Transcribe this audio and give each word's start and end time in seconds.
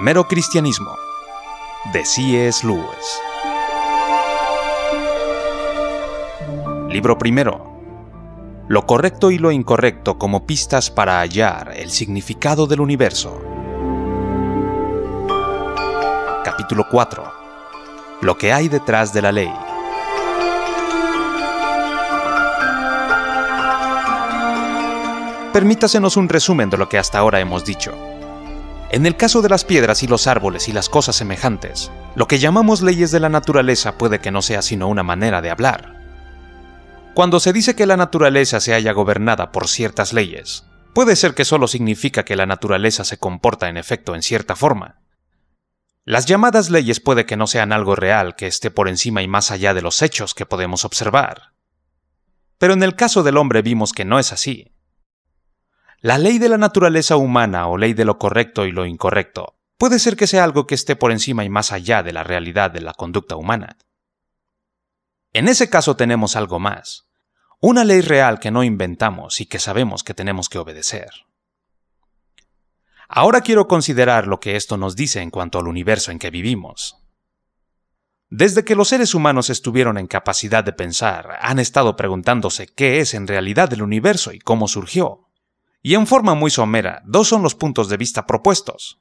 Mero 0.00 0.26
Cristianismo 0.26 0.96
de 1.92 2.06
C.S. 2.06 2.66
Lewis. 2.66 3.20
Libro 6.88 7.18
primero. 7.18 7.78
Lo 8.68 8.86
correcto 8.86 9.30
y 9.30 9.36
lo 9.36 9.52
incorrecto 9.52 10.16
como 10.16 10.46
pistas 10.46 10.90
para 10.90 11.18
hallar 11.18 11.74
el 11.76 11.90
significado 11.90 12.66
del 12.66 12.80
universo. 12.80 13.42
Capítulo 16.44 16.86
4. 16.90 17.32
Lo 18.22 18.38
que 18.38 18.54
hay 18.54 18.68
detrás 18.68 19.12
de 19.12 19.20
la 19.20 19.32
ley. 19.32 19.52
Permítasenos 25.52 26.16
un 26.16 26.30
resumen 26.30 26.70
de 26.70 26.78
lo 26.78 26.88
que 26.88 26.96
hasta 26.96 27.18
ahora 27.18 27.38
hemos 27.38 27.66
dicho. 27.66 28.09
En 28.92 29.06
el 29.06 29.16
caso 29.16 29.40
de 29.40 29.48
las 29.48 29.64
piedras 29.64 30.02
y 30.02 30.08
los 30.08 30.26
árboles 30.26 30.68
y 30.68 30.72
las 30.72 30.88
cosas 30.88 31.14
semejantes, 31.14 31.92
lo 32.16 32.26
que 32.26 32.40
llamamos 32.40 32.82
leyes 32.82 33.12
de 33.12 33.20
la 33.20 33.28
naturaleza 33.28 33.96
puede 33.96 34.18
que 34.18 34.32
no 34.32 34.42
sea 34.42 34.62
sino 34.62 34.88
una 34.88 35.04
manera 35.04 35.40
de 35.40 35.50
hablar. 35.50 35.94
Cuando 37.14 37.38
se 37.38 37.52
dice 37.52 37.76
que 37.76 37.86
la 37.86 37.96
naturaleza 37.96 38.58
se 38.58 38.74
haya 38.74 38.92
gobernada 38.92 39.52
por 39.52 39.68
ciertas 39.68 40.12
leyes, 40.12 40.64
puede 40.92 41.14
ser 41.14 41.34
que 41.34 41.44
solo 41.44 41.68
significa 41.68 42.24
que 42.24 42.34
la 42.34 42.46
naturaleza 42.46 43.04
se 43.04 43.16
comporta 43.16 43.68
en 43.68 43.76
efecto 43.76 44.16
en 44.16 44.22
cierta 44.22 44.56
forma. 44.56 45.00
Las 46.04 46.26
llamadas 46.26 46.68
leyes 46.68 46.98
puede 46.98 47.26
que 47.26 47.36
no 47.36 47.46
sean 47.46 47.72
algo 47.72 47.94
real 47.94 48.34
que 48.34 48.48
esté 48.48 48.72
por 48.72 48.88
encima 48.88 49.22
y 49.22 49.28
más 49.28 49.52
allá 49.52 49.72
de 49.72 49.82
los 49.82 50.02
hechos 50.02 50.34
que 50.34 50.46
podemos 50.46 50.84
observar. 50.84 51.52
Pero 52.58 52.72
en 52.72 52.82
el 52.82 52.96
caso 52.96 53.22
del 53.22 53.36
hombre 53.36 53.62
vimos 53.62 53.92
que 53.92 54.04
no 54.04 54.18
es 54.18 54.32
así. 54.32 54.72
La 56.02 56.16
ley 56.16 56.38
de 56.38 56.48
la 56.48 56.56
naturaleza 56.56 57.16
humana 57.16 57.66
o 57.68 57.76
ley 57.76 57.92
de 57.92 58.06
lo 58.06 58.18
correcto 58.18 58.64
y 58.64 58.72
lo 58.72 58.86
incorrecto 58.86 59.58
puede 59.76 59.98
ser 59.98 60.16
que 60.16 60.26
sea 60.26 60.44
algo 60.44 60.66
que 60.66 60.74
esté 60.74 60.96
por 60.96 61.12
encima 61.12 61.44
y 61.44 61.50
más 61.50 61.72
allá 61.72 62.02
de 62.02 62.14
la 62.14 62.24
realidad 62.24 62.70
de 62.70 62.80
la 62.80 62.94
conducta 62.94 63.36
humana. 63.36 63.76
En 65.34 65.46
ese 65.46 65.68
caso 65.68 65.96
tenemos 65.96 66.36
algo 66.36 66.58
más, 66.58 67.10
una 67.60 67.84
ley 67.84 68.00
real 68.00 68.40
que 68.40 68.50
no 68.50 68.64
inventamos 68.64 69.42
y 69.42 69.46
que 69.46 69.58
sabemos 69.58 70.02
que 70.02 70.14
tenemos 70.14 70.48
que 70.48 70.56
obedecer. 70.56 71.10
Ahora 73.06 73.42
quiero 73.42 73.68
considerar 73.68 74.26
lo 74.26 74.40
que 74.40 74.56
esto 74.56 74.78
nos 74.78 74.96
dice 74.96 75.20
en 75.20 75.30
cuanto 75.30 75.58
al 75.58 75.68
universo 75.68 76.12
en 76.12 76.18
que 76.18 76.30
vivimos. 76.30 76.96
Desde 78.30 78.64
que 78.64 78.76
los 78.76 78.88
seres 78.88 79.14
humanos 79.14 79.50
estuvieron 79.50 79.98
en 79.98 80.06
capacidad 80.06 80.64
de 80.64 80.72
pensar, 80.72 81.36
han 81.42 81.58
estado 81.58 81.96
preguntándose 81.96 82.68
qué 82.68 83.00
es 83.00 83.12
en 83.12 83.26
realidad 83.26 83.70
el 83.74 83.82
universo 83.82 84.32
y 84.32 84.38
cómo 84.38 84.66
surgió. 84.66 85.29
Y 85.82 85.94
en 85.94 86.06
forma 86.06 86.34
muy 86.34 86.50
somera, 86.50 87.02
dos 87.06 87.28
son 87.28 87.42
los 87.42 87.54
puntos 87.54 87.88
de 87.88 87.96
vista 87.96 88.26
propuestos. 88.26 89.00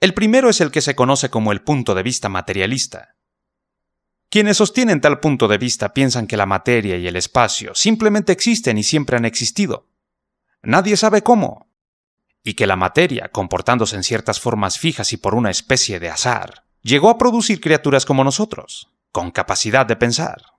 El 0.00 0.14
primero 0.14 0.48
es 0.48 0.60
el 0.60 0.70
que 0.70 0.80
se 0.80 0.96
conoce 0.96 1.30
como 1.30 1.52
el 1.52 1.62
punto 1.62 1.94
de 1.94 2.02
vista 2.02 2.28
materialista. 2.28 3.16
Quienes 4.30 4.56
sostienen 4.56 5.02
tal 5.02 5.20
punto 5.20 5.46
de 5.46 5.58
vista 5.58 5.92
piensan 5.92 6.26
que 6.26 6.38
la 6.38 6.46
materia 6.46 6.96
y 6.96 7.06
el 7.06 7.16
espacio 7.16 7.74
simplemente 7.74 8.32
existen 8.32 8.78
y 8.78 8.82
siempre 8.82 9.18
han 9.18 9.26
existido. 9.26 9.88
Nadie 10.62 10.96
sabe 10.96 11.22
cómo. 11.22 11.68
Y 12.42 12.54
que 12.54 12.66
la 12.66 12.76
materia, 12.76 13.28
comportándose 13.28 13.94
en 13.94 14.02
ciertas 14.02 14.40
formas 14.40 14.78
fijas 14.78 15.12
y 15.12 15.18
por 15.18 15.34
una 15.34 15.50
especie 15.50 16.00
de 16.00 16.08
azar, 16.08 16.64
llegó 16.80 17.10
a 17.10 17.18
producir 17.18 17.60
criaturas 17.60 18.06
como 18.06 18.24
nosotros, 18.24 18.88
con 19.12 19.30
capacidad 19.30 19.84
de 19.84 19.96
pensar. 19.96 20.51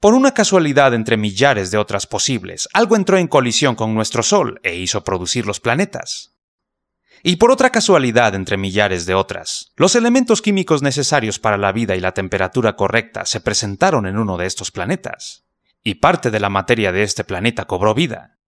Por 0.00 0.14
una 0.14 0.32
casualidad 0.32 0.94
entre 0.94 1.18
millares 1.18 1.70
de 1.70 1.76
otras 1.76 2.06
posibles, 2.06 2.70
algo 2.72 2.96
entró 2.96 3.18
en 3.18 3.28
colisión 3.28 3.74
con 3.74 3.94
nuestro 3.94 4.22
Sol 4.22 4.58
e 4.62 4.76
hizo 4.76 5.04
producir 5.04 5.44
los 5.46 5.60
planetas. 5.60 6.32
Y 7.22 7.36
por 7.36 7.50
otra 7.50 7.68
casualidad 7.68 8.34
entre 8.34 8.56
millares 8.56 9.04
de 9.04 9.14
otras, 9.14 9.72
los 9.76 9.94
elementos 9.94 10.40
químicos 10.40 10.80
necesarios 10.80 11.38
para 11.38 11.58
la 11.58 11.72
vida 11.72 11.96
y 11.96 12.00
la 12.00 12.12
temperatura 12.12 12.76
correcta 12.76 13.26
se 13.26 13.42
presentaron 13.42 14.06
en 14.06 14.16
uno 14.16 14.38
de 14.38 14.46
estos 14.46 14.70
planetas, 14.70 15.44
y 15.84 15.96
parte 15.96 16.30
de 16.30 16.40
la 16.40 16.48
materia 16.48 16.92
de 16.92 17.02
este 17.02 17.22
planeta 17.22 17.66
cobró 17.66 17.92
vida. 17.92 18.38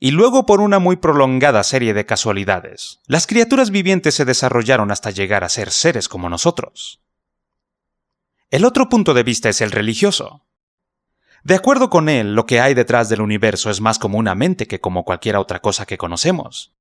Y 0.00 0.10
luego 0.10 0.44
por 0.44 0.60
una 0.60 0.80
muy 0.80 0.96
prolongada 0.96 1.62
serie 1.62 1.94
de 1.94 2.04
casualidades, 2.04 2.98
las 3.06 3.28
criaturas 3.28 3.70
vivientes 3.70 4.16
se 4.16 4.24
desarrollaron 4.24 4.90
hasta 4.90 5.12
llegar 5.12 5.44
a 5.44 5.48
ser 5.48 5.70
seres 5.70 6.08
como 6.08 6.28
nosotros. 6.28 7.00
El 8.50 8.64
otro 8.64 8.88
punto 8.88 9.14
de 9.14 9.22
vista 9.22 9.48
es 9.48 9.60
el 9.60 9.70
religioso, 9.70 10.44
de 11.44 11.54
acuerdo 11.54 11.90
con 11.90 12.08
él, 12.08 12.34
lo 12.34 12.46
que 12.46 12.58
hay 12.60 12.72
detrás 12.72 13.10
del 13.10 13.20
universo 13.20 13.68
es 13.68 13.82
más 13.82 13.98
como 13.98 14.16
una 14.16 14.34
mente 14.34 14.66
que 14.66 14.80
como 14.80 15.04
cualquier 15.04 15.36
otra 15.36 15.60
cosa 15.60 15.84
que 15.84 15.98
conocemos. 15.98 16.74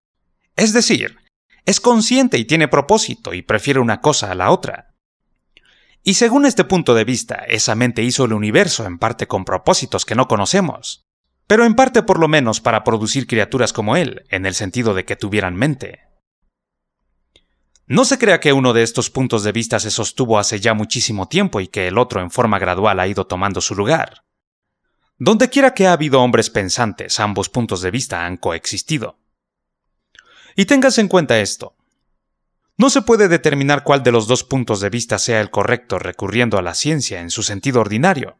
Es 0.55 0.71
decir, 0.71 1.17
es 1.65 1.81
consciente 1.81 2.37
y 2.37 2.45
tiene 2.45 2.69
propósito 2.69 3.33
y 3.33 3.41
prefiere 3.41 3.81
una 3.81 3.99
cosa 3.99 4.31
a 4.31 4.35
la 4.35 4.51
otra. 4.51 4.95
Y 6.01 6.13
según 6.13 6.45
este 6.45 6.63
punto 6.63 6.95
de 6.95 7.03
vista, 7.03 7.35
esa 7.35 7.75
mente 7.75 8.03
hizo 8.03 8.23
el 8.23 8.31
universo 8.31 8.85
en 8.85 8.99
parte 8.99 9.27
con 9.27 9.43
propósitos 9.43 10.05
que 10.05 10.15
no 10.15 10.29
conocemos, 10.29 11.03
pero 11.45 11.65
en 11.65 11.75
parte 11.75 12.01
por 12.01 12.17
lo 12.17 12.29
menos 12.29 12.61
para 12.61 12.85
producir 12.85 13.27
criaturas 13.27 13.73
como 13.73 13.97
él, 13.97 14.23
en 14.29 14.45
el 14.45 14.53
sentido 14.53 14.93
de 14.93 15.03
que 15.03 15.17
tuvieran 15.17 15.55
mente. 15.55 16.03
No 17.85 18.05
se 18.05 18.17
crea 18.17 18.39
que 18.39 18.53
uno 18.53 18.71
de 18.71 18.83
estos 18.83 19.09
puntos 19.09 19.43
de 19.43 19.51
vista 19.51 19.77
se 19.81 19.91
sostuvo 19.91 20.39
hace 20.39 20.61
ya 20.61 20.73
muchísimo 20.73 21.27
tiempo 21.27 21.59
y 21.59 21.67
que 21.67 21.89
el 21.89 21.97
otro 21.97 22.21
en 22.21 22.31
forma 22.31 22.59
gradual 22.59 23.01
ha 23.01 23.07
ido 23.07 23.27
tomando 23.27 23.59
su 23.59 23.75
lugar. 23.75 24.23
Donde 25.17 25.49
quiera 25.49 25.73
que 25.73 25.87
ha 25.87 25.93
habido 25.93 26.21
hombres 26.21 26.49
pensantes, 26.49 27.19
ambos 27.19 27.49
puntos 27.49 27.81
de 27.81 27.91
vista 27.91 28.25
han 28.25 28.37
coexistido. 28.37 29.19
Y 30.55 30.65
tengas 30.65 30.97
en 30.97 31.07
cuenta 31.07 31.39
esto. 31.39 31.75
No 32.77 32.89
se 32.89 33.03
puede 33.03 33.27
determinar 33.27 33.83
cuál 33.83 34.01
de 34.01 34.11
los 34.11 34.27
dos 34.27 34.43
puntos 34.43 34.79
de 34.79 34.89
vista 34.89 35.19
sea 35.19 35.41
el 35.41 35.51
correcto 35.51 35.99
recurriendo 35.99 36.57
a 36.57 36.63
la 36.63 36.73
ciencia 36.73 37.21
en 37.21 37.29
su 37.29 37.43
sentido 37.43 37.81
ordinario. 37.81 38.37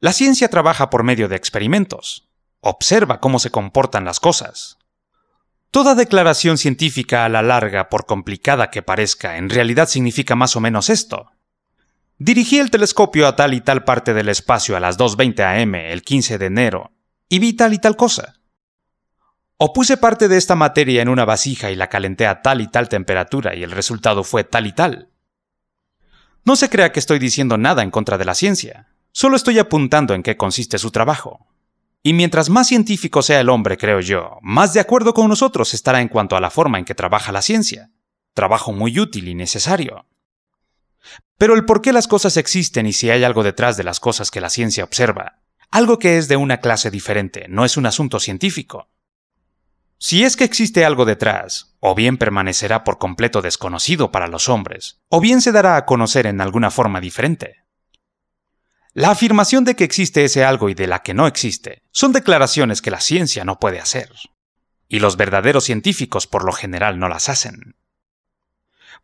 La 0.00 0.12
ciencia 0.12 0.48
trabaja 0.48 0.88
por 0.88 1.02
medio 1.02 1.28
de 1.28 1.36
experimentos. 1.36 2.28
Observa 2.60 3.20
cómo 3.20 3.38
se 3.38 3.50
comportan 3.50 4.04
las 4.04 4.20
cosas. 4.20 4.78
Toda 5.70 5.94
declaración 5.94 6.58
científica 6.58 7.24
a 7.24 7.28
la 7.28 7.42
larga, 7.42 7.88
por 7.88 8.06
complicada 8.06 8.70
que 8.70 8.82
parezca, 8.82 9.36
en 9.36 9.50
realidad 9.50 9.88
significa 9.88 10.34
más 10.34 10.56
o 10.56 10.60
menos 10.60 10.90
esto. 10.90 11.31
Dirigí 12.18 12.58
el 12.58 12.70
telescopio 12.70 13.26
a 13.26 13.36
tal 13.36 13.54
y 13.54 13.60
tal 13.60 13.84
parte 13.84 14.14
del 14.14 14.28
espacio 14.28 14.76
a 14.76 14.80
las 14.80 14.98
2.20 14.98 15.62
am 15.62 15.74
el 15.74 16.02
15 16.02 16.38
de 16.38 16.46
enero 16.46 16.92
y 17.28 17.38
vi 17.38 17.54
tal 17.54 17.72
y 17.72 17.78
tal 17.78 17.96
cosa. 17.96 18.34
O 19.56 19.72
puse 19.72 19.96
parte 19.96 20.28
de 20.28 20.36
esta 20.36 20.54
materia 20.54 21.02
en 21.02 21.08
una 21.08 21.24
vasija 21.24 21.70
y 21.70 21.76
la 21.76 21.88
calenté 21.88 22.26
a 22.26 22.42
tal 22.42 22.60
y 22.60 22.66
tal 22.66 22.88
temperatura 22.88 23.54
y 23.54 23.62
el 23.62 23.70
resultado 23.70 24.24
fue 24.24 24.44
tal 24.44 24.66
y 24.66 24.72
tal. 24.72 25.08
No 26.44 26.56
se 26.56 26.68
crea 26.68 26.92
que 26.92 27.00
estoy 27.00 27.18
diciendo 27.18 27.56
nada 27.56 27.82
en 27.82 27.90
contra 27.90 28.18
de 28.18 28.24
la 28.24 28.34
ciencia, 28.34 28.88
solo 29.12 29.36
estoy 29.36 29.58
apuntando 29.58 30.14
en 30.14 30.22
qué 30.22 30.36
consiste 30.36 30.78
su 30.78 30.90
trabajo. 30.90 31.46
Y 32.02 32.12
mientras 32.12 32.50
más 32.50 32.66
científico 32.66 33.22
sea 33.22 33.40
el 33.40 33.48
hombre, 33.48 33.78
creo 33.78 34.00
yo, 34.00 34.38
más 34.42 34.74
de 34.74 34.80
acuerdo 34.80 35.14
con 35.14 35.28
nosotros 35.28 35.72
estará 35.72 36.00
en 36.00 36.08
cuanto 36.08 36.36
a 36.36 36.40
la 36.40 36.50
forma 36.50 36.78
en 36.78 36.84
que 36.84 36.96
trabaja 36.96 37.30
la 37.30 37.42
ciencia. 37.42 37.90
Trabajo 38.34 38.72
muy 38.72 38.98
útil 38.98 39.28
y 39.28 39.34
necesario. 39.34 40.06
Pero 41.42 41.56
el 41.56 41.64
por 41.64 41.82
qué 41.82 41.92
las 41.92 42.06
cosas 42.06 42.36
existen 42.36 42.86
y 42.86 42.92
si 42.92 43.10
hay 43.10 43.24
algo 43.24 43.42
detrás 43.42 43.76
de 43.76 43.82
las 43.82 43.98
cosas 43.98 44.30
que 44.30 44.40
la 44.40 44.48
ciencia 44.48 44.84
observa, 44.84 45.40
algo 45.72 45.98
que 45.98 46.16
es 46.16 46.28
de 46.28 46.36
una 46.36 46.58
clase 46.58 46.88
diferente, 46.88 47.46
no 47.48 47.64
es 47.64 47.76
un 47.76 47.84
asunto 47.84 48.20
científico. 48.20 48.92
Si 49.98 50.22
es 50.22 50.36
que 50.36 50.44
existe 50.44 50.84
algo 50.84 51.04
detrás, 51.04 51.74
o 51.80 51.96
bien 51.96 52.16
permanecerá 52.16 52.84
por 52.84 52.98
completo 52.98 53.42
desconocido 53.42 54.12
para 54.12 54.28
los 54.28 54.48
hombres, 54.48 55.00
o 55.08 55.20
bien 55.20 55.40
se 55.40 55.50
dará 55.50 55.76
a 55.76 55.84
conocer 55.84 56.28
en 56.28 56.40
alguna 56.40 56.70
forma 56.70 57.00
diferente. 57.00 57.64
La 58.92 59.10
afirmación 59.10 59.64
de 59.64 59.74
que 59.74 59.82
existe 59.82 60.22
ese 60.22 60.44
algo 60.44 60.68
y 60.68 60.74
de 60.74 60.86
la 60.86 61.02
que 61.02 61.12
no 61.12 61.26
existe 61.26 61.82
son 61.90 62.12
declaraciones 62.12 62.80
que 62.80 62.92
la 62.92 63.00
ciencia 63.00 63.44
no 63.44 63.58
puede 63.58 63.80
hacer. 63.80 64.12
Y 64.86 65.00
los 65.00 65.16
verdaderos 65.16 65.64
científicos 65.64 66.28
por 66.28 66.44
lo 66.44 66.52
general 66.52 67.00
no 67.00 67.08
las 67.08 67.28
hacen. 67.28 67.74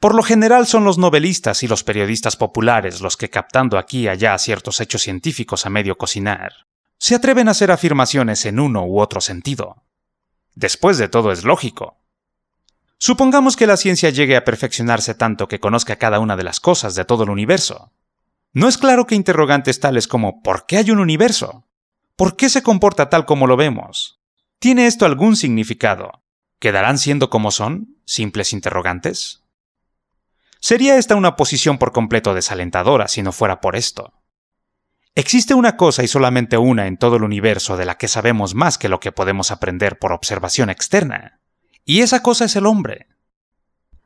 Por 0.01 0.15
lo 0.15 0.23
general 0.23 0.67
son 0.67 0.85
los 0.85 0.97
novelistas 0.97 1.65
y 1.65 1.69
los 1.69 1.83
periodistas 1.83 2.37
populares 2.37 3.01
los 3.01 3.17
que 3.17 3.31
captando 3.31 3.79
aquí 3.79 4.03
y 4.03 4.09
allá 4.09 4.39
ciertos 4.39 4.81
hechos 4.81 5.03
científicos 5.03 5.67
a 5.67 5.71
medio 5.71 5.99
cocinar, 5.99 6.53
se 6.99 7.17
atreven 7.17 7.49
a 7.49 7.51
hacer 7.51 7.73
afirmaciones 7.73 8.47
en 8.47 8.61
uno 8.61 8.85
u 8.85 9.01
otro 9.01 9.21
sentido. 9.21 9.83
Después 10.55 10.99
de 10.99 11.09
todo 11.09 11.33
es 11.33 11.45
lógico. 11.45 11.99
Supongamos 12.99 13.57
que 13.57 13.67
la 13.67 13.77
ciencia 13.77 14.11
llegue 14.11 14.37
a 14.37 14.45
perfeccionarse 14.45 15.15
tanto 15.15 15.49
que 15.49 15.61
conozca 15.61 15.97
cada 15.97 16.21
una 16.21 16.37
de 16.37 16.45
las 16.45 16.61
cosas 16.61 16.95
de 16.95 17.05
todo 17.05 17.25
el 17.25 17.31
universo. 17.31 17.93
No 18.53 18.69
es 18.69 18.79
claro 18.79 19.07
que 19.07 19.15
interrogantes 19.15 19.81
tales 19.81 20.09
como 20.09 20.43
¿por 20.43 20.67
qué 20.67 20.79
hay 20.79 20.91
un 20.91 20.99
universo? 20.99 21.67
¿Por 22.17 22.37
qué 22.37 22.49
se 22.49 22.63
comporta 22.63 23.09
tal 23.11 23.25
como 23.25 23.47
lo 23.47 23.57
vemos? 23.57 24.21
¿Tiene 24.59 24.87
esto 24.87 25.07
algún 25.07 25.37
significado? 25.37 26.25
¿Quedarán 26.59 26.99
siendo 26.99 27.31
como 27.31 27.53
son? 27.53 27.97
¿Simples 28.05 28.53
interrogantes? 28.53 29.38
Sería 30.61 30.97
esta 30.97 31.15
una 31.15 31.37
posición 31.37 31.79
por 31.79 31.93
completo 31.93 32.35
desalentadora 32.35 33.09
si 33.09 33.23
no 33.23 33.33
fuera 33.33 33.61
por 33.61 33.77
esto. 33.77 34.13
Existe 35.15 35.55
una 35.55 35.77
cosa 35.77 36.03
y 36.05 36.09
solamente 36.09 36.59
una 36.59 36.87
en 36.87 36.97
todo 36.97 37.17
el 37.17 37.25
universo 37.25 37.77
de 37.77 37.85
la 37.85 37.97
que 37.97 38.09
sabemos 38.09 38.55
más 38.55 38.79
que 38.79 38.89
lo 38.89 39.01
que 39.01 39.13
podemos 39.13 39.51
aprender 39.51 39.99
por 39.99 40.13
observación 40.13 40.71
externa. 40.71 41.41
Y 41.85 42.03
esa 42.03 42.23
cosa 42.23 42.45
es 42.45 42.57
el 42.57 42.67
hombre. 42.67 43.09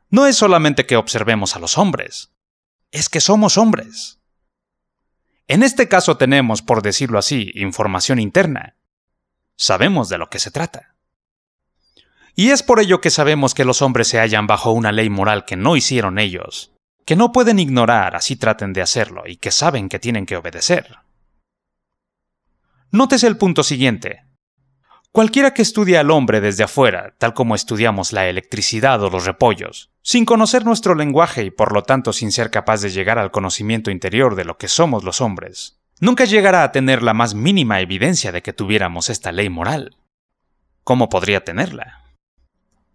no 0.09 0.27
es 0.27 0.35
solamente 0.35 0.85
que 0.85 0.95
observemos 0.95 1.55
a 1.55 1.59
los 1.59 1.77
hombres, 1.77 2.33
es 2.91 3.09
que 3.09 3.19
somos 3.19 3.57
hombres. 3.57 4.19
En 5.47 5.63
este 5.63 5.87
caso 5.87 6.17
tenemos, 6.17 6.61
por 6.61 6.81
decirlo 6.81 7.17
así, 7.17 7.51
información 7.55 8.19
interna. 8.19 8.75
Sabemos 9.55 10.09
de 10.09 10.17
lo 10.17 10.29
que 10.29 10.39
se 10.39 10.51
trata. 10.51 10.92
Y 12.35 12.49
es 12.49 12.63
por 12.63 12.79
ello 12.79 12.99
que 12.99 13.11
sabemos 13.11 13.53
que 13.53 13.65
los 13.65 13.81
hombres 13.81 14.07
se 14.07 14.19
hallan 14.19 14.47
bajo 14.47 14.71
una 14.71 14.91
ley 14.91 15.09
moral 15.09 15.45
que 15.45 15.55
no 15.55 15.75
hicieron 15.75 16.17
ellos, 16.17 16.71
que 17.05 17.15
no 17.15 17.31
pueden 17.31 17.59
ignorar 17.59 18.15
así 18.15 18.35
traten 18.35 18.73
de 18.73 18.81
hacerlo 18.81 19.23
y 19.27 19.37
que 19.37 19.51
saben 19.51 19.89
que 19.89 19.99
tienen 19.99 20.25
que 20.25 20.37
obedecer. 20.37 20.97
Nótese 22.91 23.27
el 23.27 23.37
punto 23.37 23.63
siguiente. 23.63 24.23
Cualquiera 25.11 25.53
que 25.53 25.61
estudie 25.61 25.99
al 25.99 26.09
hombre 26.09 26.41
desde 26.41 26.63
afuera, 26.63 27.13
tal 27.19 27.35
como 27.35 27.53
estudiamos 27.53 28.13
la 28.13 28.27
electricidad 28.27 29.03
o 29.03 29.11
los 29.11 29.25
repollos, 29.25 29.91
sin 30.01 30.25
conocer 30.25 30.65
nuestro 30.65 30.95
lenguaje 30.95 31.43
y 31.43 31.51
por 31.51 31.71
lo 31.71 31.83
tanto 31.83 32.13
sin 32.13 32.31
ser 32.31 32.49
capaz 32.49 32.81
de 32.81 32.89
llegar 32.89 33.19
al 33.19 33.29
conocimiento 33.29 33.91
interior 33.91 34.35
de 34.35 34.45
lo 34.45 34.57
que 34.57 34.67
somos 34.67 35.03
los 35.03 35.21
hombres, 35.21 35.79
nunca 35.99 36.25
llegará 36.25 36.63
a 36.63 36.71
tener 36.71 37.03
la 37.03 37.13
más 37.13 37.35
mínima 37.35 37.79
evidencia 37.79 38.31
de 38.31 38.41
que 38.41 38.53
tuviéramos 38.53 39.11
esta 39.11 39.31
ley 39.31 39.49
moral. 39.49 39.97
¿Cómo 40.83 41.09
podría 41.09 41.43
tenerla? 41.43 42.02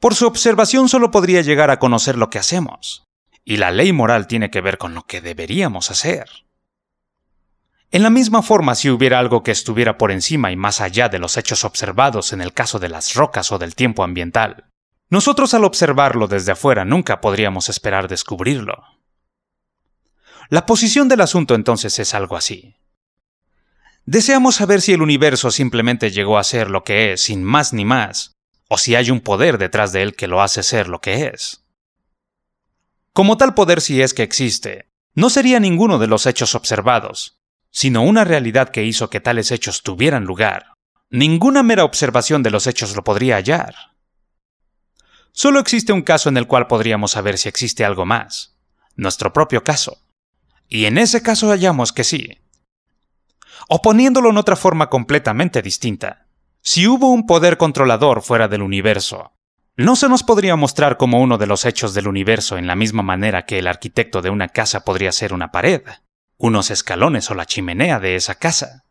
Por 0.00 0.14
su 0.14 0.26
observación 0.26 0.88
solo 0.88 1.10
podría 1.10 1.42
llegar 1.42 1.70
a 1.70 1.78
conocer 1.78 2.16
lo 2.16 2.30
que 2.30 2.38
hacemos, 2.38 3.04
y 3.44 3.56
la 3.56 3.70
ley 3.70 3.92
moral 3.92 4.26
tiene 4.26 4.50
que 4.50 4.60
ver 4.60 4.78
con 4.78 4.94
lo 4.94 5.02
que 5.02 5.20
deberíamos 5.20 5.90
hacer. 5.90 6.28
En 7.90 8.02
la 8.02 8.10
misma 8.10 8.42
forma, 8.42 8.74
si 8.74 8.90
hubiera 8.90 9.18
algo 9.18 9.42
que 9.42 9.50
estuviera 9.50 9.96
por 9.96 10.12
encima 10.12 10.52
y 10.52 10.56
más 10.56 10.80
allá 10.80 11.08
de 11.08 11.18
los 11.18 11.36
hechos 11.36 11.64
observados 11.64 12.32
en 12.32 12.42
el 12.42 12.52
caso 12.52 12.78
de 12.78 12.90
las 12.90 13.14
rocas 13.14 13.50
o 13.50 13.58
del 13.58 13.74
tiempo 13.74 14.04
ambiental, 14.04 14.68
nosotros 15.08 15.54
al 15.54 15.64
observarlo 15.64 16.28
desde 16.28 16.52
afuera 16.52 16.84
nunca 16.84 17.20
podríamos 17.20 17.70
esperar 17.70 18.06
descubrirlo. 18.06 18.84
La 20.50 20.66
posición 20.66 21.08
del 21.08 21.22
asunto 21.22 21.54
entonces 21.54 21.98
es 21.98 22.14
algo 22.14 22.36
así. 22.36 22.76
Deseamos 24.04 24.56
saber 24.56 24.80
si 24.80 24.92
el 24.92 25.02
universo 25.02 25.50
simplemente 25.50 26.10
llegó 26.10 26.38
a 26.38 26.44
ser 26.44 26.70
lo 26.70 26.84
que 26.84 27.12
es 27.12 27.22
sin 27.22 27.42
más 27.42 27.72
ni 27.72 27.84
más, 27.84 28.37
o 28.68 28.78
si 28.78 28.94
hay 28.94 29.10
un 29.10 29.20
poder 29.20 29.58
detrás 29.58 29.92
de 29.92 30.02
él 30.02 30.14
que 30.14 30.28
lo 30.28 30.42
hace 30.42 30.62
ser 30.62 30.88
lo 30.88 31.00
que 31.00 31.26
es. 31.26 31.64
Como 33.12 33.36
tal 33.36 33.54
poder 33.54 33.80
si 33.80 34.00
es 34.00 34.14
que 34.14 34.22
existe, 34.22 34.88
no 35.14 35.30
sería 35.30 35.58
ninguno 35.58 35.98
de 35.98 36.06
los 36.06 36.26
hechos 36.26 36.54
observados, 36.54 37.40
sino 37.70 38.02
una 38.02 38.24
realidad 38.24 38.68
que 38.68 38.84
hizo 38.84 39.10
que 39.10 39.20
tales 39.20 39.50
hechos 39.50 39.82
tuvieran 39.82 40.24
lugar. 40.24 40.74
Ninguna 41.10 41.62
mera 41.62 41.84
observación 41.84 42.42
de 42.42 42.50
los 42.50 42.66
hechos 42.66 42.94
lo 42.94 43.02
podría 43.02 43.36
hallar. 43.36 43.74
Solo 45.32 45.58
existe 45.58 45.92
un 45.92 46.02
caso 46.02 46.28
en 46.28 46.36
el 46.36 46.46
cual 46.46 46.66
podríamos 46.66 47.12
saber 47.12 47.38
si 47.38 47.48
existe 47.48 47.84
algo 47.84 48.04
más, 48.04 48.56
nuestro 48.94 49.32
propio 49.32 49.64
caso. 49.64 50.02
Y 50.68 50.84
en 50.84 50.98
ese 50.98 51.22
caso 51.22 51.48
hallamos 51.48 51.92
que 51.92 52.04
sí. 52.04 52.38
O 53.68 53.80
poniéndolo 53.82 54.30
en 54.30 54.38
otra 54.38 54.56
forma 54.56 54.90
completamente 54.90 55.62
distinta, 55.62 56.27
si 56.70 56.86
hubo 56.86 57.08
un 57.08 57.24
poder 57.24 57.56
controlador 57.56 58.20
fuera 58.20 58.46
del 58.46 58.60
universo, 58.60 59.32
no 59.78 59.96
se 59.96 60.06
nos 60.06 60.22
podría 60.22 60.54
mostrar 60.54 60.98
como 60.98 61.22
uno 61.22 61.38
de 61.38 61.46
los 61.46 61.64
hechos 61.64 61.94
del 61.94 62.06
universo 62.06 62.58
en 62.58 62.66
la 62.66 62.76
misma 62.76 63.02
manera 63.02 63.46
que 63.46 63.58
el 63.58 63.66
arquitecto 63.66 64.20
de 64.20 64.28
una 64.28 64.48
casa 64.48 64.84
podría 64.84 65.10
ser 65.12 65.32
una 65.32 65.50
pared, 65.50 65.80
unos 66.36 66.70
escalones 66.70 67.30
o 67.30 67.34
la 67.34 67.46
chimenea 67.46 68.00
de 68.00 68.16
esa 68.16 68.34
casa. 68.34 68.84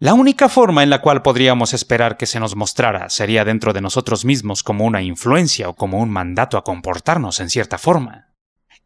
La 0.00 0.14
única 0.14 0.48
forma 0.48 0.82
en 0.82 0.90
la 0.90 1.00
cual 1.00 1.22
podríamos 1.22 1.72
esperar 1.72 2.16
que 2.16 2.26
se 2.26 2.40
nos 2.40 2.56
mostrara 2.56 3.10
sería 3.10 3.44
dentro 3.44 3.72
de 3.72 3.80
nosotros 3.80 4.24
mismos 4.24 4.64
como 4.64 4.84
una 4.84 5.02
influencia 5.02 5.68
o 5.68 5.76
como 5.76 6.00
un 6.00 6.10
mandato 6.10 6.58
a 6.58 6.64
comportarnos 6.64 7.38
en 7.38 7.48
cierta 7.48 7.78
forma. 7.78 8.34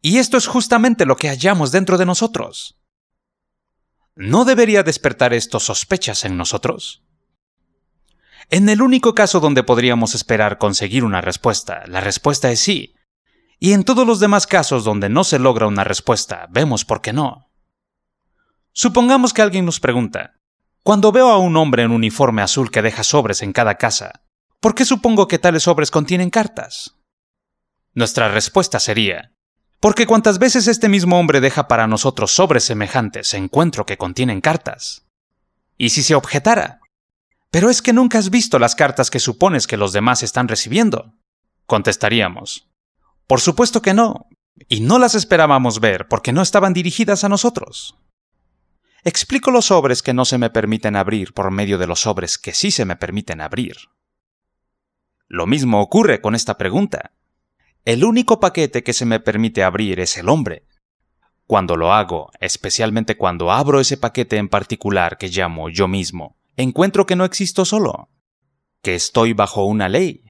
Y 0.03 0.19
esto 0.19 0.37
es 0.37 0.45
justamente 0.45 1.07
lo 1.07 1.17
que 1.17 1.29
hallamos 1.29 1.71
dentro 1.71 1.97
de 1.97 2.05
nosotros. 2.05 2.77
¿No 4.15 4.45
debería 4.45 4.83
despertar 4.83 5.33
esto 5.33 5.59
sospechas 5.59 6.25
en 6.25 6.37
nosotros? 6.37 7.06
En 8.49 8.69
el 8.69 8.81
único 8.81 9.13
caso 9.13 9.41
donde 9.41 9.63
podríamos 9.63 10.15
esperar 10.15 10.57
conseguir 10.57 11.03
una 11.03 11.19
respuesta, 11.19 11.83
la 11.87 11.99
respuesta 11.99 12.49
es 12.49 12.61
sí. 12.61 12.95
Y 13.59 13.73
en 13.73 13.83
todos 13.83 14.07
los 14.07 14.19
demás 14.19 14.47
casos 14.47 14.85
donde 14.85 15.09
no 15.09 15.23
se 15.23 15.39
logra 15.39 15.67
una 15.67 15.83
respuesta, 15.83 16.47
vemos 16.49 16.85
por 16.85 17.01
qué 17.01 17.11
no. 17.11 17.51
Supongamos 18.71 19.33
que 19.33 19.41
alguien 19.41 19.65
nos 19.65 19.79
pregunta, 19.79 20.35
cuando 20.83 21.11
veo 21.11 21.29
a 21.29 21.39
un 21.39 21.57
hombre 21.57 21.83
en 21.83 21.91
uniforme 21.91 22.41
azul 22.41 22.71
que 22.71 22.81
deja 22.81 23.03
sobres 23.03 23.41
en 23.41 23.51
cada 23.51 23.75
casa, 23.75 24.23
¿por 24.61 24.75
qué 24.75 24.85
supongo 24.85 25.27
que 25.27 25.39
tales 25.39 25.63
sobres 25.63 25.91
contienen 25.91 26.29
cartas? 26.29 26.95
Nuestra 27.93 28.29
respuesta 28.29 28.79
sería, 28.79 29.33
porque 29.81 30.07
cuantas 30.07 30.39
veces 30.39 30.67
este 30.67 30.87
mismo 30.87 31.19
hombre 31.19 31.41
deja 31.41 31.67
para 31.67 31.87
nosotros 31.87 32.31
sobres 32.31 32.63
semejantes, 32.63 33.33
encuentro 33.33 33.85
que 33.85 33.97
contienen 33.97 34.39
cartas. 34.39 35.05
Y 35.77 35.89
si 35.89 36.03
se 36.03 36.15
objetara, 36.15 36.79
pero 37.51 37.69
es 37.69 37.81
que 37.81 37.93
nunca 37.93 38.17
has 38.17 38.29
visto 38.29 38.59
las 38.59 38.75
cartas 38.75 39.09
que 39.09 39.19
supones 39.19 39.67
que 39.67 39.77
los 39.77 39.93
demás 39.93 40.23
están 40.23 40.47
recibiendo. 40.47 41.13
Contestaríamos. 41.65 42.69
Por 43.25 43.41
supuesto 43.41 43.81
que 43.81 43.93
no, 43.93 44.27
y 44.67 44.81
no 44.81 44.99
las 44.99 45.15
esperábamos 45.15 45.79
ver 45.79 46.07
porque 46.07 46.33
no 46.33 46.41
estaban 46.41 46.73
dirigidas 46.73 47.23
a 47.23 47.29
nosotros. 47.29 47.97
Explico 49.03 49.51
los 49.51 49.65
sobres 49.67 50.01
que 50.01 50.13
no 50.13 50.25
se 50.25 50.37
me 50.37 50.49
permiten 50.49 50.95
abrir 50.95 51.33
por 51.33 51.51
medio 51.51 51.77
de 51.77 51.87
los 51.87 52.01
sobres 52.01 52.37
que 52.37 52.53
sí 52.53 52.71
se 52.71 52.85
me 52.85 52.95
permiten 52.95 53.41
abrir. 53.41 53.77
Lo 55.27 55.45
mismo 55.45 55.81
ocurre 55.81 56.21
con 56.21 56.35
esta 56.35 56.57
pregunta. 56.57 57.13
El 57.85 58.03
único 58.03 58.39
paquete 58.39 58.83
que 58.83 58.93
se 58.93 59.05
me 59.05 59.19
permite 59.19 59.63
abrir 59.63 59.99
es 59.99 60.17
el 60.17 60.29
hombre. 60.29 60.65
Cuando 61.45 61.77
lo 61.77 61.93
hago, 61.93 62.31
especialmente 62.41 63.15
cuando 63.15 63.51
abro 63.51 63.79
ese 63.79 63.97
paquete 63.97 64.37
en 64.37 64.49
particular 64.49 65.17
que 65.17 65.29
llamo 65.29 65.69
yo 65.69 65.87
mismo, 65.87 66.36
encuentro 66.57 67.05
que 67.05 67.15
no 67.15 67.23
existo 67.23 67.63
solo, 67.63 68.09
que 68.81 68.95
estoy 68.95 69.33
bajo 69.33 69.65
una 69.65 69.87
ley, 69.87 70.25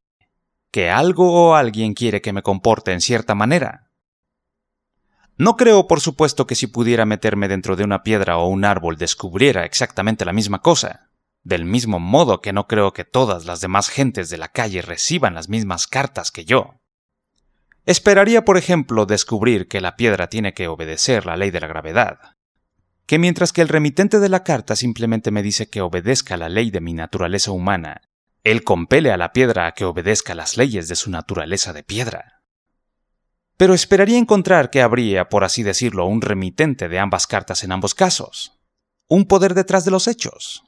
que 0.71 0.89
algo 0.89 1.33
o 1.33 1.55
alguien 1.55 1.93
quiere 1.93 2.21
que 2.21 2.33
me 2.33 2.43
comporte 2.43 2.91
en 2.91 3.01
cierta 3.01 3.33
manera. 3.33 3.91
No 5.37 5.55
creo, 5.55 5.87
por 5.87 6.01
supuesto, 6.01 6.45
que 6.45 6.55
si 6.55 6.67
pudiera 6.67 7.05
meterme 7.05 7.47
dentro 7.47 7.75
de 7.75 7.83
una 7.83 8.03
piedra 8.03 8.37
o 8.37 8.47
un 8.47 8.65
árbol 8.65 8.97
descubriera 8.97 9.65
exactamente 9.65 10.25
la 10.25 10.33
misma 10.33 10.61
cosa, 10.61 11.09
del 11.43 11.63
mismo 11.63 11.99
modo 11.99 12.41
que 12.41 12.51
no 12.53 12.67
creo 12.67 12.91
que 12.91 13.05
todas 13.05 13.45
las 13.45 13.61
demás 13.61 13.89
gentes 13.89 14.29
de 14.29 14.37
la 14.37 14.49
calle 14.49 14.81
reciban 14.81 15.33
las 15.33 15.47
mismas 15.47 15.87
cartas 15.87 16.31
que 16.31 16.43
yo. 16.43 16.81
Esperaría, 17.85 18.43
por 18.43 18.57
ejemplo, 18.57 19.05
descubrir 19.05 19.69
que 19.69 19.79
la 19.79 19.95
piedra 19.95 20.27
tiene 20.27 20.53
que 20.53 20.67
obedecer 20.67 21.25
la 21.25 21.37
ley 21.37 21.51
de 21.51 21.61
la 21.61 21.67
gravedad, 21.67 22.36
que 23.07 23.17
mientras 23.19 23.53
que 23.53 23.61
el 23.61 23.69
remitente 23.69 24.19
de 24.19 24.27
la 24.27 24.43
carta 24.43 24.75
simplemente 24.75 25.31
me 25.31 25.41
dice 25.41 25.69
que 25.69 25.81
obedezca 25.81 26.35
la 26.35 26.49
ley 26.49 26.71
de 26.71 26.81
mi 26.81 26.93
naturaleza 26.93 27.51
humana, 27.51 28.01
él 28.43 28.65
compele 28.65 29.11
a 29.11 29.17
la 29.17 29.31
piedra 29.31 29.65
a 29.65 29.71
que 29.71 29.85
obedezca 29.85 30.35
las 30.35 30.57
leyes 30.57 30.89
de 30.89 30.95
su 30.95 31.09
naturaleza 31.09 31.71
de 31.71 31.83
piedra. 31.83 32.43
Pero 33.55 33.73
esperaría 33.73 34.17
encontrar 34.17 34.69
que 34.69 34.81
habría, 34.81 35.29
por 35.29 35.45
así 35.45 35.63
decirlo, 35.63 36.05
un 36.05 36.21
remitente 36.21 36.89
de 36.89 36.99
ambas 36.99 37.27
cartas 37.27 37.63
en 37.63 37.71
ambos 37.71 37.95
casos, 37.95 38.59
un 39.07 39.25
poder 39.25 39.53
detrás 39.53 39.85
de 39.85 39.91
los 39.91 40.07
hechos, 40.07 40.63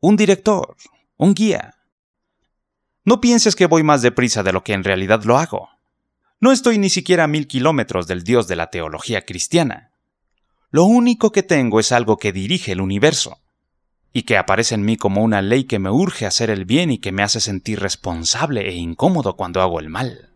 un 0.00 0.16
director, 0.16 0.76
un 1.16 1.32
guía. 1.32 1.76
No 3.04 3.20
pienses 3.20 3.54
que 3.54 3.66
voy 3.66 3.84
más 3.84 4.02
deprisa 4.02 4.42
de 4.42 4.52
lo 4.52 4.64
que 4.64 4.72
en 4.72 4.82
realidad 4.82 5.22
lo 5.22 5.38
hago. 5.38 5.68
No 6.40 6.50
estoy 6.50 6.78
ni 6.78 6.90
siquiera 6.90 7.24
a 7.24 7.28
mil 7.28 7.46
kilómetros 7.46 8.08
del 8.08 8.24
Dios 8.24 8.48
de 8.48 8.56
la 8.56 8.70
teología 8.70 9.24
cristiana. 9.24 9.93
Lo 10.74 10.82
único 10.86 11.30
que 11.30 11.44
tengo 11.44 11.78
es 11.78 11.92
algo 11.92 12.16
que 12.16 12.32
dirige 12.32 12.72
el 12.72 12.80
universo, 12.80 13.38
y 14.12 14.22
que 14.22 14.36
aparece 14.36 14.74
en 14.74 14.84
mí 14.84 14.96
como 14.96 15.22
una 15.22 15.40
ley 15.40 15.66
que 15.66 15.78
me 15.78 15.88
urge 15.88 16.26
hacer 16.26 16.50
el 16.50 16.64
bien 16.64 16.90
y 16.90 16.98
que 16.98 17.12
me 17.12 17.22
hace 17.22 17.38
sentir 17.38 17.78
responsable 17.78 18.68
e 18.68 18.74
incómodo 18.74 19.36
cuando 19.36 19.62
hago 19.62 19.78
el 19.78 19.88
mal. 19.88 20.30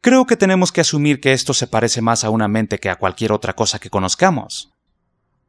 Creo 0.00 0.24
que 0.24 0.38
tenemos 0.38 0.72
que 0.72 0.80
asumir 0.80 1.20
que 1.20 1.34
esto 1.34 1.52
se 1.52 1.66
parece 1.66 2.00
más 2.00 2.24
a 2.24 2.30
una 2.30 2.48
mente 2.48 2.78
que 2.78 2.88
a 2.88 2.96
cualquier 2.96 3.32
otra 3.32 3.52
cosa 3.52 3.78
que 3.78 3.90
conozcamos. 3.90 4.72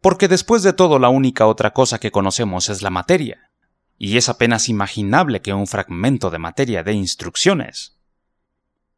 Porque 0.01 0.27
después 0.27 0.61
de 0.63 0.73
todo 0.73 0.99
la 0.99 1.07
única 1.07 1.47
otra 1.47 1.71
cosa 1.71 2.01
que 2.01 2.11
conocemos 2.11 2.67
es 2.67 2.81
la 2.81 2.89
materia, 2.89 3.49
y 3.97 4.17
es 4.17 4.27
apenas 4.27 4.67
imaginable 4.67 5.41
que 5.41 5.53
un 5.53 5.67
fragmento 5.67 6.31
de 6.31 6.39
materia 6.39 6.83
dé 6.83 6.91
instrucciones, 6.91 7.95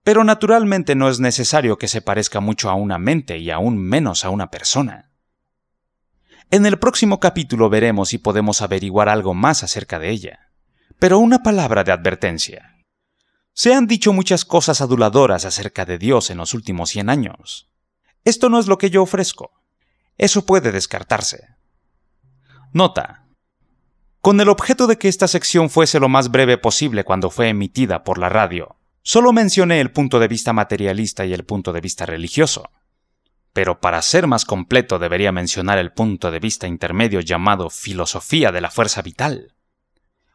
pero 0.06 0.24
naturalmente 0.24 0.94
no 0.94 1.10
es 1.10 1.20
necesario 1.20 1.80
que 1.80 1.88
se 1.88 2.00
parezca 2.00 2.40
mucho 2.40 2.70
a 2.70 2.76
una 2.76 3.00
mente 3.00 3.40
y 3.40 3.50
aún 3.50 3.76
menos 3.80 4.24
a 4.24 4.30
una 4.30 4.52
persona. 4.52 5.10
En 6.52 6.68
el 6.68 6.78
próximo 6.78 7.20
capítulo 7.20 7.72
veremos 7.72 8.10
si 8.10 8.20
podemos 8.20 8.62
averiguar 8.62 9.10
algo 9.10 9.34
más 9.34 9.64
acerca 9.64 9.98
de 9.98 10.12
ella. 10.12 10.52
Pero 11.00 11.18
una 11.18 11.42
palabra 11.42 11.84
de 11.84 11.92
advertencia. 11.92 12.86
Se 13.54 13.74
han 13.74 13.88
dicho 13.88 14.14
muchas 14.14 14.46
cosas 14.46 14.80
aduladoras 14.80 15.44
acerca 15.44 15.86
de 15.86 15.98
Dios 15.98 16.30
en 16.30 16.38
los 16.38 16.54
últimos 16.54 16.92
100 16.92 17.10
años. 17.10 17.72
Esto 18.26 18.50
no 18.50 18.60
es 18.60 18.68
lo 18.68 18.78
que 18.78 18.92
yo 18.92 19.02
ofrezco. 19.02 19.54
Eso 20.20 20.46
puede 20.46 20.72
descartarse. 20.72 21.48
Nota. 22.74 23.26
Con 24.22 24.40
el 24.40 24.50
objeto 24.50 24.86
de 24.86 25.00
que 25.00 25.08
esta 25.08 25.28
sección 25.28 25.72
fuese 25.72 26.00
lo 26.00 26.10
más 26.10 26.30
breve 26.30 26.60
posible 26.60 27.04
cuando 27.04 27.32
fue 27.32 27.50
emitida 27.50 28.04
por 28.04 28.20
la 28.20 28.30
radio, 28.30 28.78
Solo 29.08 29.34
mencioné 29.34 29.82
el 29.82 29.92
punto 29.92 30.18
de 30.20 30.28
vista 30.28 30.52
materialista 30.52 31.28
y 31.28 31.34
el 31.36 31.46
punto 31.46 31.72
de 31.72 31.80
vista 31.80 32.08
religioso. 32.08 32.72
Pero 33.54 33.80
para 33.80 34.02
ser 34.02 34.26
más 34.26 34.46
completo 34.46 34.98
debería 34.98 35.32
mencionar 35.32 35.78
el 35.78 35.94
punto 35.94 36.32
de 36.32 36.40
vista 36.40 36.66
intermedio 36.66 37.20
llamado 37.20 37.70
filosofía 37.70 38.52
de 38.52 38.62
la 38.62 38.72
fuerza 38.72 39.04
vital, 39.04 39.54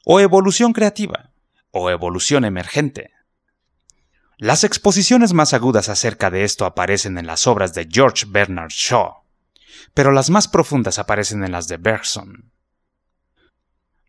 o 0.04 0.20
evolución 0.20 0.72
creativa, 0.72 1.32
o 1.72 1.90
evolución 1.90 2.44
emergente. 2.44 3.10
Las 4.38 4.62
exposiciones 4.62 5.32
más 5.32 5.52
agudas 5.52 5.88
acerca 5.88 6.30
de 6.30 6.44
esto 6.44 6.64
aparecen 6.64 7.18
en 7.18 7.26
las 7.26 7.48
obras 7.48 7.74
de 7.74 7.88
George 7.90 8.24
Bernard 8.28 8.70
Shaw, 8.70 9.24
pero 9.94 10.12
las 10.12 10.30
más 10.30 10.46
profundas 10.46 11.00
aparecen 11.00 11.42
en 11.42 11.50
las 11.50 11.66
de 11.66 11.76
Bergson. 11.76 12.52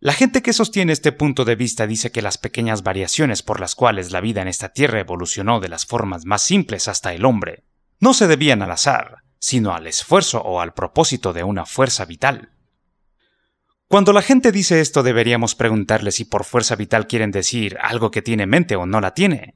La 0.04 0.14
gente 0.14 0.42
que 0.42 0.52
sostiene 0.52 0.94
este 0.94 1.12
punto 1.12 1.46
de 1.46 1.54
vista 1.54 1.86
dice 1.86 2.12
que 2.12 2.24
las 2.24 2.40
pequeñas 2.40 2.82
variaciones 2.82 3.44
por 3.44 3.60
las 3.60 3.76
cuales 3.76 4.12
la 4.12 4.20
vida 4.20 4.42
en 4.42 4.48
esta 4.48 4.70
tierra 4.70 5.00
evolucionó 5.00 5.60
de 5.60 5.70
las 5.70 5.86
formas 5.86 6.26
más 6.26 6.42
simples 6.42 6.88
hasta 6.88 7.14
el 7.14 7.24
hombre 7.24 7.66
no 8.00 8.16
se 8.16 8.26
debían 8.26 8.64
al 8.64 8.72
azar, 8.72 9.18
sino 9.38 9.76
al 9.76 9.86
esfuerzo 9.86 10.42
o 10.42 10.60
al 10.60 10.74
propósito 10.74 11.34
de 11.34 11.44
una 11.44 11.68
fuerza 11.68 12.06
vital. 12.06 12.50
Cuando 13.88 14.12
la 14.12 14.24
gente 14.24 14.52
dice 14.52 14.82
esto 14.82 15.04
deberíamos 15.04 15.54
preguntarle 15.54 16.12
si 16.12 16.26
por 16.26 16.46
fuerza 16.46 16.76
vital 16.76 17.06
quieren 17.06 17.30
decir 17.30 17.78
algo 17.80 18.10
que 18.10 18.24
tiene 18.24 18.48
mente 18.48 18.76
o 18.76 18.88
no 18.88 19.02
la 19.02 19.14
tiene. 19.14 19.54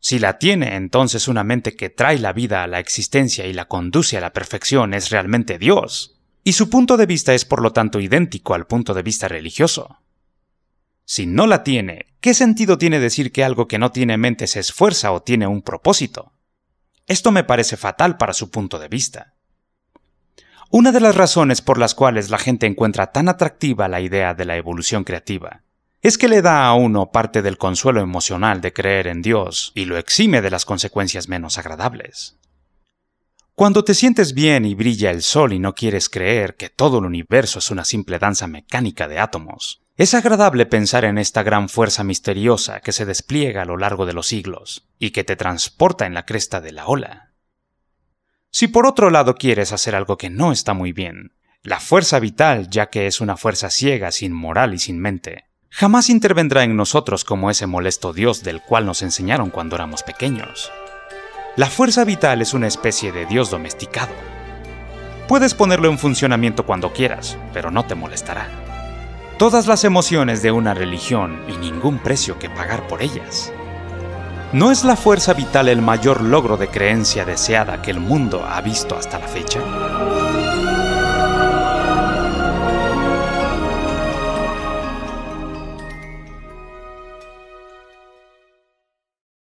Si 0.00 0.18
la 0.18 0.36
tiene, 0.36 0.76
entonces 0.76 1.28
una 1.28 1.44
mente 1.44 1.76
que 1.76 1.88
trae 1.88 2.18
la 2.18 2.34
vida 2.34 2.62
a 2.62 2.66
la 2.66 2.78
existencia 2.78 3.46
y 3.46 3.54
la 3.54 3.68
conduce 3.68 4.18
a 4.18 4.20
la 4.20 4.34
perfección 4.34 4.92
es 4.92 5.08
realmente 5.08 5.56
Dios 5.58 6.13
y 6.44 6.52
su 6.52 6.68
punto 6.68 6.98
de 6.98 7.06
vista 7.06 7.32
es 7.34 7.46
por 7.46 7.62
lo 7.62 7.72
tanto 7.72 7.98
idéntico 7.98 8.54
al 8.54 8.66
punto 8.66 8.92
de 8.92 9.02
vista 9.02 9.26
religioso. 9.26 9.98
Si 11.06 11.26
no 11.26 11.46
la 11.46 11.64
tiene, 11.64 12.06
¿qué 12.20 12.34
sentido 12.34 12.78
tiene 12.78 13.00
decir 13.00 13.32
que 13.32 13.44
algo 13.44 13.66
que 13.66 13.78
no 13.78 13.90
tiene 13.90 14.18
mente 14.18 14.46
se 14.46 14.60
esfuerza 14.60 15.12
o 15.12 15.22
tiene 15.22 15.46
un 15.46 15.62
propósito? 15.62 16.32
Esto 17.06 17.32
me 17.32 17.44
parece 17.44 17.76
fatal 17.76 18.18
para 18.18 18.34
su 18.34 18.50
punto 18.50 18.78
de 18.78 18.88
vista. 18.88 19.34
Una 20.70 20.92
de 20.92 21.00
las 21.00 21.14
razones 21.14 21.62
por 21.62 21.78
las 21.78 21.94
cuales 21.94 22.30
la 22.30 22.38
gente 22.38 22.66
encuentra 22.66 23.12
tan 23.12 23.28
atractiva 23.28 23.88
la 23.88 24.00
idea 24.00 24.34
de 24.34 24.44
la 24.44 24.56
evolución 24.56 25.04
creativa 25.04 25.62
es 26.02 26.18
que 26.18 26.28
le 26.28 26.42
da 26.42 26.66
a 26.66 26.74
uno 26.74 27.10
parte 27.12 27.40
del 27.40 27.56
consuelo 27.56 28.02
emocional 28.02 28.60
de 28.60 28.74
creer 28.74 29.06
en 29.06 29.22
Dios 29.22 29.72
y 29.74 29.86
lo 29.86 29.96
exime 29.96 30.42
de 30.42 30.50
las 30.50 30.66
consecuencias 30.66 31.28
menos 31.30 31.56
agradables. 31.56 32.36
Cuando 33.54 33.84
te 33.84 33.94
sientes 33.94 34.34
bien 34.34 34.64
y 34.64 34.74
brilla 34.74 35.12
el 35.12 35.22
sol 35.22 35.52
y 35.52 35.60
no 35.60 35.74
quieres 35.74 36.08
creer 36.08 36.56
que 36.56 36.70
todo 36.70 36.98
el 36.98 37.04
universo 37.04 37.60
es 37.60 37.70
una 37.70 37.84
simple 37.84 38.18
danza 38.18 38.48
mecánica 38.48 39.06
de 39.06 39.20
átomos, 39.20 39.84
es 39.96 40.12
agradable 40.14 40.66
pensar 40.66 41.04
en 41.04 41.18
esta 41.18 41.44
gran 41.44 41.68
fuerza 41.68 42.02
misteriosa 42.02 42.80
que 42.80 42.90
se 42.90 43.06
despliega 43.06 43.62
a 43.62 43.64
lo 43.64 43.76
largo 43.76 44.06
de 44.06 44.12
los 44.12 44.26
siglos 44.26 44.88
y 44.98 45.10
que 45.10 45.22
te 45.22 45.36
transporta 45.36 46.04
en 46.04 46.14
la 46.14 46.26
cresta 46.26 46.60
de 46.60 46.72
la 46.72 46.86
ola. 46.86 47.32
Si 48.50 48.66
por 48.66 48.88
otro 48.88 49.10
lado 49.10 49.36
quieres 49.36 49.70
hacer 49.72 49.94
algo 49.94 50.18
que 50.18 50.30
no 50.30 50.50
está 50.50 50.74
muy 50.74 50.90
bien, 50.90 51.36
la 51.62 51.78
fuerza 51.78 52.18
vital, 52.18 52.68
ya 52.70 52.86
que 52.90 53.06
es 53.06 53.20
una 53.20 53.36
fuerza 53.36 53.70
ciega, 53.70 54.10
sin 54.10 54.32
moral 54.32 54.74
y 54.74 54.80
sin 54.80 54.98
mente, 54.98 55.44
jamás 55.70 56.10
intervendrá 56.10 56.64
en 56.64 56.74
nosotros 56.74 57.24
como 57.24 57.52
ese 57.52 57.68
molesto 57.68 58.12
Dios 58.12 58.42
del 58.42 58.60
cual 58.62 58.84
nos 58.84 59.02
enseñaron 59.02 59.50
cuando 59.50 59.76
éramos 59.76 60.02
pequeños. 60.02 60.72
La 61.56 61.70
fuerza 61.70 62.02
vital 62.02 62.42
es 62.42 62.52
una 62.52 62.66
especie 62.66 63.12
de 63.12 63.26
Dios 63.26 63.48
domesticado. 63.48 64.12
Puedes 65.28 65.54
ponerlo 65.54 65.88
en 65.88 65.98
funcionamiento 65.98 66.66
cuando 66.66 66.92
quieras, 66.92 67.38
pero 67.52 67.70
no 67.70 67.84
te 67.84 67.94
molestará. 67.94 68.48
Todas 69.38 69.68
las 69.68 69.84
emociones 69.84 70.42
de 70.42 70.50
una 70.50 70.74
religión 70.74 71.44
y 71.48 71.56
ningún 71.56 71.98
precio 71.98 72.40
que 72.40 72.50
pagar 72.50 72.88
por 72.88 73.02
ellas. 73.02 73.52
¿No 74.52 74.72
es 74.72 74.82
la 74.82 74.96
fuerza 74.96 75.32
vital 75.32 75.68
el 75.68 75.80
mayor 75.80 76.22
logro 76.22 76.56
de 76.56 76.66
creencia 76.66 77.24
deseada 77.24 77.80
que 77.82 77.92
el 77.92 78.00
mundo 78.00 78.44
ha 78.44 78.60
visto 78.60 78.96
hasta 78.96 79.20
la 79.20 79.28
fecha? 79.28 79.60